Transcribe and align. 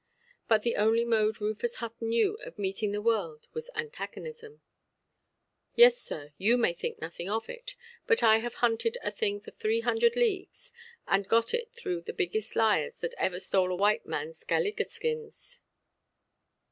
But 0.47 0.63
the 0.63 0.77
only 0.77 1.05
mode 1.05 1.39
Rufus 1.39 1.75
Hutton 1.75 2.09
knew 2.09 2.33
of 2.43 2.57
meeting 2.57 2.91
the 2.91 3.03
world 3.03 3.47
was 3.53 3.69
antagonism. 3.75 4.63
"Yes, 5.75 5.99
sir, 6.01 6.33
you 6.39 6.57
may 6.57 6.73
think 6.73 6.99
nothing 6.99 7.29
of 7.29 7.47
it. 7.47 7.75
But 8.07 8.23
I 8.23 8.39
have 8.39 8.55
hunted 8.65 8.97
a 9.03 9.11
thing 9.11 9.41
for 9.41 9.51
three 9.51 9.81
hundred 9.81 10.15
leagues, 10.15 10.73
and 11.05 11.27
got 11.29 11.53
at 11.53 11.59
it 11.59 11.73
through 11.73 12.01
the 12.01 12.13
biggest 12.13 12.55
liars 12.55 12.97
that 12.97 13.13
ever 13.19 13.39
stole 13.39 13.71
a 13.71 13.75
white 13.75 14.07
manʼs 14.07 14.43
galligaskins". 14.47 15.59